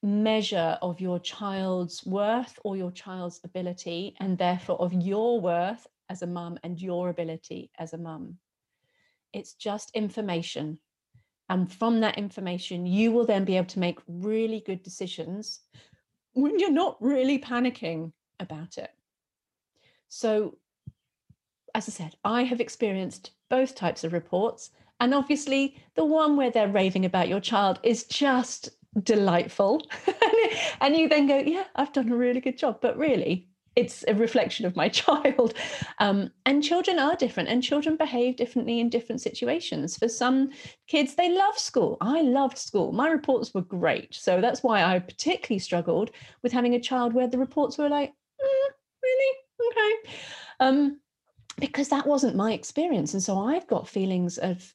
measure 0.03 0.77
of 0.81 1.00
your 1.00 1.17
child's 1.17 2.05
worth 2.05 2.60
or 2.63 2.75
your 2.75 2.91
child's 2.91 3.39
ability, 3.43 4.15
and 4.19 4.38
therefore 4.38 4.79
of 4.79 4.93
your 4.93 5.39
worth 5.39 5.88
as 6.10 6.22
a 6.22 6.27
mum 6.27 6.60
and 6.63 6.79
your 6.79 7.10
ability 7.10 7.72
as 7.79 7.93
a 7.93 7.98
mum. 7.98 8.38
It's 9.31 9.53
just 9.53 9.89
information. 9.95 10.77
And 11.50 11.72
from 11.72 12.01
that 12.01 12.17
information, 12.17 12.86
you 12.86 13.12
will 13.12 13.25
then 13.25 13.45
be 13.45 13.57
able 13.57 13.67
to 13.67 13.79
make 13.79 14.00
really 14.07 14.62
good 14.65 14.83
decisions 14.83 15.62
when 16.33 16.60
you're 16.60 16.72
not 16.72 16.98
really 17.01 17.39
panicking 17.39 18.12
about 18.39 18.77
it. 18.77 18.91
So, 20.10 20.57
as 21.75 21.88
I 21.88 21.91
said, 21.91 22.15
I 22.24 22.43
have 22.43 22.62
experienced 22.62 23.31
both 23.50 23.75
types 23.75 24.03
of 24.03 24.13
reports. 24.13 24.72
And 25.00 25.13
obviously, 25.13 25.77
the 25.95 26.05
one 26.05 26.38
where 26.38 26.51
they're 26.51 26.67
raving 26.67 27.05
about 27.05 27.27
your 27.27 27.39
child 27.39 27.79
is 27.83 28.03
just 28.05 28.69
delightful. 29.02 29.82
And 30.82 30.96
you 30.96 31.08
then 31.08 31.28
go 31.28 31.38
yeah 31.38 31.64
i've 31.76 31.94
done 31.94 32.12
a 32.12 32.16
really 32.16 32.42
good 32.42 32.58
job. 32.58 32.80
But 32.82 32.98
really 32.98 33.48
it's 33.76 34.04
a 34.08 34.14
reflection 34.14 34.66
of 34.66 34.76
my 34.76 34.88
child. 35.02 35.56
Um, 36.00 36.32
and 36.46 36.64
children 36.64 37.00
are 37.00 37.16
different 37.16 37.50
and 37.50 37.64
children 37.64 37.96
behave 37.98 38.36
differently 38.36 38.80
in 38.80 38.90
different 38.90 39.22
situations. 39.22 39.98
For 39.98 40.08
some 40.08 40.52
kids 40.88 41.16
they 41.16 41.36
love 41.36 41.58
school. 41.58 41.98
I 42.02 42.22
loved 42.22 42.58
school. 42.58 42.92
My 42.92 43.10
reports 43.10 43.54
were 43.54 43.62
great. 43.62 44.14
So 44.14 44.42
that's 44.42 44.62
why 44.64 44.84
i 44.84 45.00
particularly 45.00 45.60
struggled 45.60 46.12
with 46.44 46.52
having 46.52 46.76
a 46.76 46.80
child 46.80 47.14
where 47.14 47.28
the 47.28 47.38
reports 47.38 47.78
were 47.78 47.90
like 47.90 48.12
mm, 48.12 48.70
really? 49.02 49.38
Okay. 49.72 50.16
Um, 50.60 51.00
because 51.60 51.90
that 51.90 52.08
wasn't 52.08 52.36
my 52.36 52.54
experience. 52.54 53.14
And 53.14 53.24
so 53.24 53.40
i've 53.40 53.68
got 53.68 53.88
feelings 53.88 54.38
of 54.38 54.74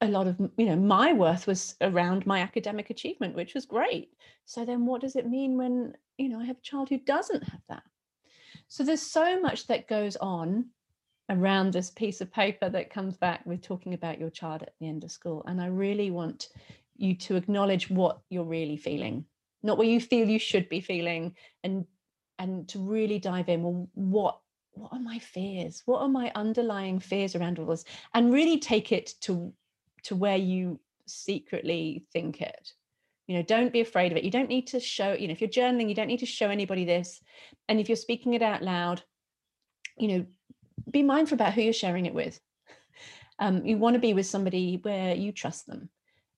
a 0.00 0.08
lot 0.08 0.26
of 0.26 0.38
you 0.56 0.66
know 0.66 0.76
my 0.76 1.12
worth 1.12 1.46
was 1.46 1.74
around 1.80 2.26
my 2.26 2.40
academic 2.40 2.90
achievement 2.90 3.34
which 3.34 3.54
was 3.54 3.66
great. 3.66 4.12
So 4.44 4.64
then 4.64 4.86
what 4.86 5.00
does 5.00 5.16
it 5.16 5.26
mean 5.26 5.56
when 5.56 5.94
you 6.16 6.28
know 6.28 6.40
i 6.40 6.44
have 6.44 6.58
a 6.58 6.62
child 6.62 6.88
who 6.88 6.98
doesn't 6.98 7.42
have 7.44 7.60
that? 7.68 7.82
So 8.68 8.84
there's 8.84 9.02
so 9.02 9.40
much 9.40 9.66
that 9.66 9.88
goes 9.88 10.16
on 10.16 10.66
around 11.30 11.72
this 11.72 11.90
piece 11.90 12.20
of 12.20 12.32
paper 12.32 12.70
that 12.70 12.90
comes 12.90 13.16
back 13.16 13.44
with 13.44 13.60
talking 13.60 13.94
about 13.94 14.18
your 14.18 14.30
child 14.30 14.62
at 14.62 14.72
the 14.80 14.88
end 14.88 15.04
of 15.04 15.12
school 15.12 15.44
and 15.46 15.60
i 15.60 15.66
really 15.66 16.10
want 16.10 16.48
you 16.96 17.14
to 17.14 17.36
acknowledge 17.36 17.90
what 17.90 18.20
you're 18.30 18.44
really 18.44 18.78
feeling 18.78 19.22
not 19.62 19.76
what 19.76 19.86
you 19.86 20.00
feel 20.00 20.26
you 20.26 20.38
should 20.38 20.66
be 20.70 20.80
feeling 20.80 21.34
and 21.64 21.84
and 22.38 22.66
to 22.66 22.78
really 22.78 23.18
dive 23.18 23.50
in 23.50 23.62
well 23.62 23.90
what 23.92 24.40
what 24.78 24.92
are 24.92 25.00
my 25.00 25.18
fears? 25.18 25.82
What 25.86 26.00
are 26.02 26.08
my 26.08 26.30
underlying 26.34 26.98
fears 26.98 27.34
around 27.34 27.58
all 27.58 27.66
this? 27.66 27.84
And 28.14 28.32
really 28.32 28.58
take 28.58 28.92
it 28.92 29.14
to 29.22 29.52
to 30.04 30.16
where 30.16 30.36
you 30.36 30.80
secretly 31.06 32.04
think 32.12 32.40
it 32.40 32.72
You 33.26 33.36
know, 33.36 33.42
don't 33.42 33.72
be 33.72 33.80
afraid 33.80 34.12
of 34.12 34.18
it. 34.18 34.24
You 34.24 34.30
don't 34.30 34.48
need 34.48 34.68
to 34.68 34.80
show, 34.80 35.12
you 35.12 35.28
know, 35.28 35.32
if 35.32 35.40
you're 35.40 35.50
journaling, 35.50 35.88
you 35.88 35.94
don't 35.94 36.06
need 36.06 36.20
to 36.20 36.26
show 36.26 36.48
anybody 36.48 36.84
this. 36.84 37.20
And 37.68 37.78
if 37.78 37.88
you're 37.88 37.96
speaking 37.96 38.34
it 38.34 38.42
out 38.42 38.62
loud, 38.62 39.02
you 39.98 40.08
know, 40.08 40.26
be 40.90 41.02
mindful 41.02 41.34
about 41.34 41.52
who 41.54 41.62
you're 41.62 41.72
sharing 41.72 42.06
it 42.06 42.14
with. 42.14 42.40
Um, 43.38 43.64
you 43.64 43.78
want 43.78 43.94
to 43.94 44.00
be 44.00 44.14
with 44.14 44.26
somebody 44.26 44.80
where 44.82 45.14
you 45.14 45.30
trust 45.30 45.66
them 45.66 45.90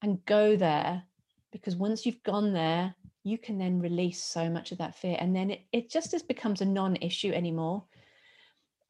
and 0.03 0.25
go 0.27 0.57
there 0.57 1.03
because 1.53 1.77
once 1.77 2.05
you've 2.05 2.23
gone 2.23 2.53
there, 2.53 2.95
you 3.23 3.39
can 3.39 3.59
then 3.59 3.81
release 3.81 4.23
so 4.23 4.51
much 4.51 4.73
of 4.73 4.79
that 4.79 4.95
fear 4.95 5.17
and 5.21 5.35
then 5.35 5.51
it, 5.51 5.61
it 5.73 5.91
just 5.91 6.15
as 6.15 6.23
becomes 6.23 6.61
a 6.61 6.65
non-issue 6.65 7.33
anymore 7.33 7.85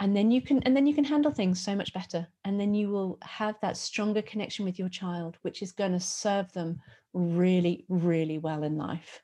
and 0.01 0.17
then 0.17 0.31
you 0.31 0.41
can 0.41 0.63
and 0.63 0.75
then 0.75 0.87
you 0.87 0.95
can 0.95 1.05
handle 1.05 1.31
things 1.31 1.61
so 1.61 1.77
much 1.77 1.93
better. 1.93 2.27
And 2.45 2.59
then 2.59 2.75
you 2.75 2.89
will 2.89 3.19
have 3.23 3.57
that 3.61 3.77
stronger 3.77 4.23
connection 4.23 4.65
with 4.65 4.79
your 4.79 4.89
child 4.89 5.37
which 5.43 5.63
is 5.63 5.73
going 5.73 5.93
to 5.93 6.01
serve 6.01 6.51
them 6.53 6.81
really 7.13 7.85
really 7.89 8.39
well 8.39 8.65
in 8.65 8.77
life. 8.77 9.23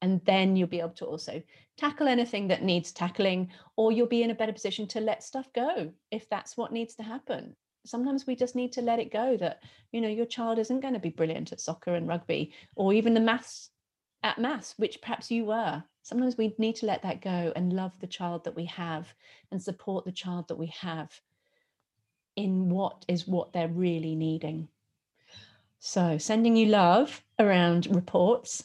And 0.00 0.20
then 0.24 0.56
you'll 0.56 0.68
be 0.68 0.80
able 0.80 0.90
to 0.90 1.06
also 1.06 1.42
tackle 1.76 2.08
anything 2.08 2.48
that 2.48 2.62
needs 2.62 2.92
tackling 2.92 3.50
or 3.76 3.92
you'll 3.92 4.06
be 4.06 4.22
in 4.22 4.30
a 4.30 4.34
better 4.34 4.52
position 4.52 4.86
to 4.88 5.00
let 5.00 5.22
stuff 5.22 5.48
go 5.54 5.92
if 6.10 6.28
that's 6.28 6.56
what 6.56 6.72
needs 6.72 6.94
to 6.96 7.02
happen. 7.02 7.54
Sometimes 7.84 8.26
we 8.26 8.36
just 8.36 8.54
need 8.54 8.72
to 8.72 8.82
let 8.82 9.00
it 9.00 9.12
go 9.12 9.36
that 9.38 9.60
you 9.90 10.00
know 10.00 10.08
your 10.08 10.26
child 10.26 10.58
isn't 10.60 10.80
going 10.80 10.94
to 10.94 11.00
be 11.00 11.10
brilliant 11.10 11.50
at 11.50 11.60
soccer 11.60 11.96
and 11.96 12.06
rugby 12.06 12.52
or 12.76 12.92
even 12.92 13.12
the 13.12 13.20
maths 13.20 13.70
at 14.22 14.38
maths 14.38 14.74
which 14.76 15.00
perhaps 15.00 15.32
you 15.32 15.46
were 15.46 15.82
sometimes 16.02 16.36
we 16.36 16.54
need 16.58 16.76
to 16.76 16.86
let 16.86 17.02
that 17.02 17.20
go 17.20 17.52
and 17.54 17.72
love 17.72 17.98
the 18.00 18.06
child 18.06 18.44
that 18.44 18.56
we 18.56 18.64
have 18.66 19.12
and 19.50 19.62
support 19.62 20.04
the 20.04 20.12
child 20.12 20.48
that 20.48 20.58
we 20.58 20.68
have 20.78 21.10
in 22.36 22.68
what 22.70 23.04
is 23.08 23.28
what 23.28 23.52
they're 23.52 23.68
really 23.68 24.14
needing. 24.14 24.68
So 25.78 26.18
sending 26.18 26.56
you 26.56 26.66
love 26.66 27.22
around 27.38 27.88
reports. 27.94 28.64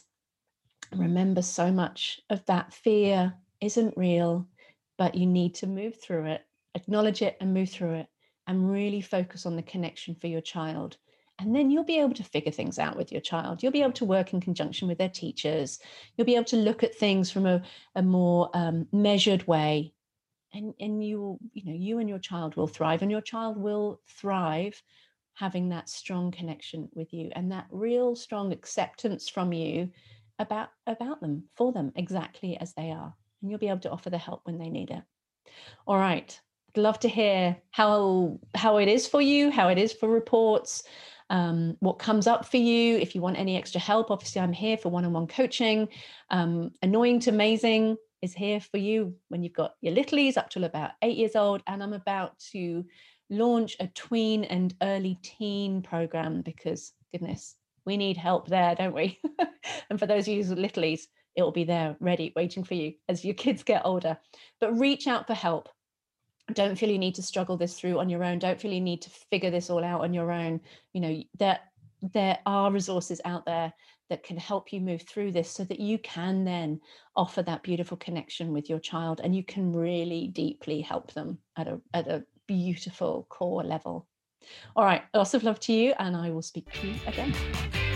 Remember 0.94 1.42
so 1.42 1.70
much 1.70 2.20
of 2.30 2.44
that 2.46 2.72
fear 2.72 3.34
isn't 3.60 3.96
real 3.96 4.46
but 4.98 5.14
you 5.14 5.26
need 5.26 5.54
to 5.54 5.66
move 5.66 5.96
through 5.96 6.26
it. 6.26 6.44
Acknowledge 6.74 7.22
it 7.22 7.38
and 7.40 7.54
move 7.54 7.70
through 7.70 7.94
it 7.94 8.08
and 8.46 8.70
really 8.70 9.00
focus 9.00 9.46
on 9.46 9.56
the 9.56 9.62
connection 9.62 10.14
for 10.14 10.26
your 10.26 10.40
child. 10.40 10.98
And 11.38 11.54
then 11.54 11.70
you'll 11.70 11.84
be 11.84 12.00
able 12.00 12.14
to 12.14 12.24
figure 12.24 12.50
things 12.50 12.78
out 12.78 12.96
with 12.96 13.12
your 13.12 13.20
child. 13.20 13.62
You'll 13.62 13.72
be 13.72 13.82
able 13.82 13.92
to 13.92 14.04
work 14.04 14.32
in 14.32 14.40
conjunction 14.40 14.88
with 14.88 14.98
their 14.98 15.08
teachers. 15.08 15.78
You'll 16.16 16.24
be 16.26 16.34
able 16.34 16.44
to 16.46 16.56
look 16.56 16.82
at 16.82 16.96
things 16.96 17.30
from 17.30 17.46
a, 17.46 17.62
a 17.94 18.02
more 18.02 18.50
um, 18.54 18.88
measured 18.92 19.46
way. 19.46 19.92
And, 20.52 20.74
and 20.80 21.04
you 21.04 21.20
will, 21.20 21.38
you 21.52 21.64
know, 21.66 21.78
you 21.78 21.98
and 21.98 22.08
your 22.08 22.18
child 22.18 22.56
will 22.56 22.66
thrive, 22.66 23.02
and 23.02 23.10
your 23.10 23.20
child 23.20 23.56
will 23.56 24.00
thrive 24.08 24.82
having 25.34 25.68
that 25.68 25.88
strong 25.88 26.32
connection 26.32 26.88
with 26.94 27.12
you 27.12 27.30
and 27.36 27.52
that 27.52 27.66
real 27.70 28.16
strong 28.16 28.52
acceptance 28.52 29.28
from 29.28 29.52
you 29.52 29.88
about 30.40 30.70
about 30.86 31.20
them 31.20 31.44
for 31.54 31.72
them 31.72 31.92
exactly 31.94 32.56
as 32.56 32.74
they 32.74 32.90
are 32.90 33.14
and 33.40 33.50
you'll 33.50 33.58
be 33.58 33.68
able 33.68 33.78
to 33.78 33.90
offer 33.90 34.10
the 34.10 34.18
help 34.18 34.40
when 34.44 34.58
they 34.58 34.68
need 34.68 34.90
it 34.90 35.02
all 35.86 35.96
right 35.96 36.40
I'd 36.70 36.80
love 36.80 36.98
to 37.00 37.08
hear 37.08 37.56
how 37.70 38.38
how 38.54 38.76
it 38.76 38.88
is 38.88 39.06
for 39.06 39.22
you, 39.22 39.50
how 39.50 39.68
it 39.68 39.78
is 39.78 39.92
for 39.92 40.08
reports, 40.08 40.82
um, 41.30 41.76
what 41.80 41.98
comes 41.98 42.26
up 42.26 42.46
for 42.46 42.56
you. 42.56 42.96
If 42.96 43.14
you 43.14 43.20
want 43.20 43.38
any 43.38 43.56
extra 43.56 43.80
help, 43.80 44.10
obviously 44.10 44.40
I'm 44.40 44.52
here 44.52 44.76
for 44.76 44.88
one-on-one 44.88 45.26
coaching. 45.26 45.88
Um, 46.30 46.70
Annoying 46.82 47.20
to 47.20 47.30
amazing 47.30 47.96
is 48.22 48.34
here 48.34 48.60
for 48.60 48.78
you 48.78 49.14
when 49.28 49.42
you've 49.42 49.52
got 49.52 49.74
your 49.80 49.94
littlies 49.94 50.36
up 50.36 50.50
till 50.50 50.64
about 50.64 50.92
eight 51.02 51.16
years 51.16 51.36
old, 51.36 51.62
and 51.66 51.82
I'm 51.82 51.92
about 51.92 52.38
to 52.52 52.84
launch 53.30 53.76
a 53.78 53.86
tween 53.88 54.44
and 54.44 54.74
early 54.82 55.18
teen 55.22 55.82
program 55.82 56.42
because 56.42 56.92
goodness, 57.12 57.56
we 57.84 57.96
need 57.96 58.16
help 58.16 58.48
there, 58.48 58.74
don't 58.74 58.94
we? 58.94 59.20
and 59.90 59.98
for 59.98 60.06
those 60.06 60.26
of 60.26 60.34
you 60.34 60.38
with 60.38 60.58
littlies, 60.58 61.02
it 61.36 61.42
will 61.42 61.52
be 61.52 61.64
there 61.64 61.96
ready, 62.00 62.32
waiting 62.34 62.64
for 62.64 62.74
you 62.74 62.94
as 63.08 63.24
your 63.24 63.34
kids 63.34 63.62
get 63.62 63.82
older. 63.84 64.18
But 64.60 64.78
reach 64.78 65.06
out 65.06 65.26
for 65.26 65.34
help 65.34 65.68
don't 66.54 66.76
feel 66.76 66.90
you 66.90 66.98
need 66.98 67.14
to 67.16 67.22
struggle 67.22 67.56
this 67.56 67.78
through 67.78 67.98
on 67.98 68.08
your 68.08 68.24
own. 68.24 68.38
Don't 68.38 68.60
feel 68.60 68.72
you 68.72 68.80
need 68.80 69.02
to 69.02 69.10
figure 69.10 69.50
this 69.50 69.70
all 69.70 69.84
out 69.84 70.02
on 70.02 70.14
your 70.14 70.32
own. 70.32 70.60
You 70.92 71.00
know 71.00 71.22
there 71.38 71.58
there 72.00 72.38
are 72.46 72.70
resources 72.70 73.20
out 73.24 73.44
there 73.44 73.72
that 74.08 74.22
can 74.22 74.36
help 74.36 74.72
you 74.72 74.80
move 74.80 75.02
through 75.02 75.32
this 75.32 75.50
so 75.50 75.64
that 75.64 75.80
you 75.80 75.98
can 75.98 76.44
then 76.44 76.80
offer 77.16 77.42
that 77.42 77.62
beautiful 77.62 77.96
connection 77.96 78.52
with 78.52 78.70
your 78.70 78.78
child 78.78 79.20
and 79.22 79.34
you 79.34 79.44
can 79.44 79.72
really 79.72 80.28
deeply 80.28 80.80
help 80.80 81.12
them 81.12 81.38
at 81.56 81.68
a 81.68 81.80
at 81.92 82.08
a 82.08 82.24
beautiful 82.46 83.26
core 83.28 83.64
level. 83.64 84.06
All 84.76 84.84
right 84.84 85.02
lots 85.12 85.34
of 85.34 85.42
love 85.42 85.60
to 85.60 85.72
you 85.72 85.92
and 85.98 86.16
i 86.16 86.30
will 86.30 86.42
speak 86.42 86.72
to 86.72 86.86
you 86.86 86.94
again. 87.06 87.34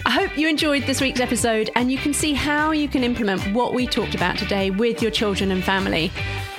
I 0.05 0.11
hope 0.11 0.37
you 0.37 0.49
enjoyed 0.49 0.83
this 0.83 1.01
week's 1.01 1.21
episode 1.21 1.71
and 1.77 1.91
you 1.91 1.97
can 1.97 2.13
see 2.13 2.35
how 2.35 2.73
you 2.73 2.89
can 2.89 3.05
implement 3.05 3.55
what 3.55 3.73
we 3.73 3.87
talked 3.87 4.17
about 4.17 4.37
today 4.37 4.71
with 4.71 5.01
your 5.01 5.13
children 5.13 5.53
and 5.53 5.63
family. 5.63 6.11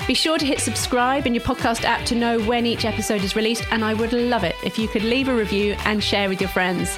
Be 0.07 0.13
sure 0.13 0.37
to 0.37 0.45
hit 0.45 0.59
subscribe 0.59 1.25
in 1.25 1.33
your 1.33 1.43
podcast 1.43 1.85
app 1.85 2.05
to 2.07 2.15
know 2.15 2.37
when 2.41 2.65
each 2.65 2.83
episode 2.83 3.23
is 3.23 3.37
released, 3.37 3.65
and 3.71 3.85
I 3.85 3.93
would 3.93 4.11
love 4.11 4.43
it 4.43 4.55
if 4.65 4.77
you 4.77 4.89
could 4.89 5.03
leave 5.03 5.29
a 5.29 5.33
review 5.33 5.77
and 5.85 6.03
share 6.03 6.27
with 6.27 6.41
your 6.41 6.49
friends. 6.49 6.97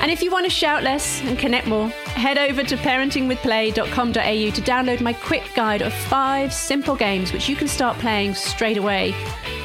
And 0.00 0.10
if 0.10 0.20
you 0.22 0.32
want 0.32 0.46
to 0.46 0.50
shout 0.50 0.82
less 0.82 1.22
and 1.22 1.38
connect 1.38 1.68
more, 1.68 1.90
head 1.90 2.38
over 2.38 2.64
to 2.64 2.76
parentingwithplay.com.au 2.76 4.50
to 4.50 4.62
download 4.62 5.00
my 5.00 5.12
quick 5.12 5.44
guide 5.54 5.82
of 5.82 5.92
five 5.92 6.52
simple 6.52 6.96
games 6.96 7.32
which 7.32 7.48
you 7.48 7.54
can 7.54 7.68
start 7.68 7.98
playing 7.98 8.34
straight 8.34 8.78
away. 8.78 9.14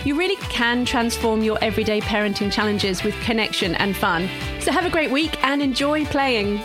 You 0.03 0.15
really 0.15 0.35
can 0.49 0.85
transform 0.85 1.41
your 1.41 1.57
everyday 1.63 2.01
parenting 2.01 2.51
challenges 2.51 3.01
with 3.01 3.15
connection 3.21 3.75
and 3.75 3.95
fun. 3.95 4.29
So 4.59 4.71
have 4.71 4.85
a 4.85 4.91
great 4.91 5.09
week 5.09 5.43
and 5.43 5.61
enjoy 5.61 6.05
playing. 6.05 6.61